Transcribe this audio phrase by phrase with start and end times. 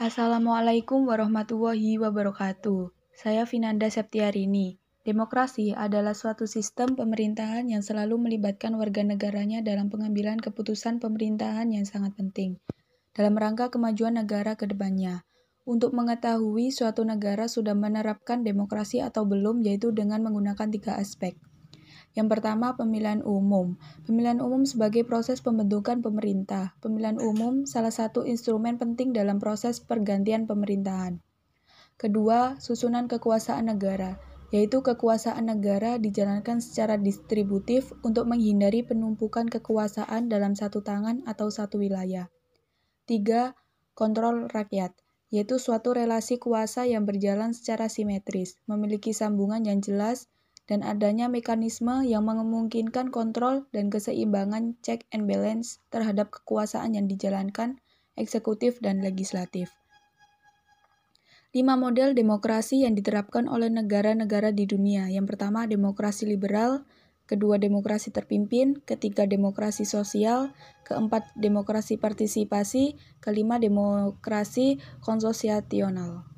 [0.00, 2.88] Assalamualaikum warahmatullahi wabarakatuh.
[3.12, 4.80] Saya Vinanda Septiarini.
[5.04, 11.84] Demokrasi adalah suatu sistem pemerintahan yang selalu melibatkan warga negaranya dalam pengambilan keputusan pemerintahan yang
[11.84, 12.56] sangat penting
[13.12, 15.20] dalam rangka kemajuan negara ke depannya.
[15.68, 21.36] Untuk mengetahui suatu negara sudah menerapkan demokrasi atau belum yaitu dengan menggunakan tiga aspek.
[22.18, 23.78] Yang pertama, pemilihan umum.
[24.02, 26.74] Pemilihan umum sebagai proses pembentukan pemerintah.
[26.82, 31.22] Pemilihan umum salah satu instrumen penting dalam proses pergantian pemerintahan.
[32.00, 34.18] Kedua, susunan kekuasaan negara,
[34.50, 41.78] yaitu kekuasaan negara dijalankan secara distributif untuk menghindari penumpukan kekuasaan dalam satu tangan atau satu
[41.78, 42.26] wilayah.
[43.06, 43.54] Tiga,
[43.94, 44.96] kontrol rakyat,
[45.30, 50.26] yaitu suatu relasi kuasa yang berjalan secara simetris, memiliki sambungan yang jelas,
[50.70, 57.82] dan adanya mekanisme yang memungkinkan kontrol dan keseimbangan check and balance terhadap kekuasaan yang dijalankan
[58.14, 59.74] eksekutif dan legislatif.
[61.50, 65.10] Lima model demokrasi yang diterapkan oleh negara-negara di dunia.
[65.10, 66.86] Yang pertama, demokrasi liberal,
[67.26, 70.54] kedua demokrasi terpimpin, ketiga demokrasi sosial,
[70.86, 76.29] keempat demokrasi partisipasi, kelima demokrasi konsosiasional.